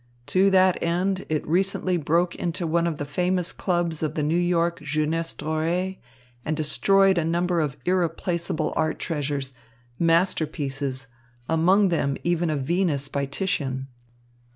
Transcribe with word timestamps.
To 0.25 0.49
that 0.49 0.81
end 0.81 1.27
it 1.29 1.45
recently 1.47 1.95
broke 1.95 2.33
into 2.35 2.65
one 2.65 2.87
of 2.87 2.97
the 2.97 3.05
famous 3.05 3.51
clubs 3.51 4.01
of 4.01 4.15
the 4.15 4.23
New 4.23 4.35
York 4.35 4.81
jeunesse 4.81 5.31
dorée 5.35 5.99
and 6.43 6.57
destroyed 6.57 7.19
a 7.19 7.23
number 7.23 7.61
of 7.61 7.77
irreplaceable 7.85 8.73
art 8.75 8.97
treasures, 8.97 9.53
masterpieces, 9.99 11.05
among 11.47 11.89
them 11.89 12.17
even 12.23 12.49
a 12.49 12.55
Venus 12.57 13.09
by 13.09 13.27
Titian." 13.27 13.89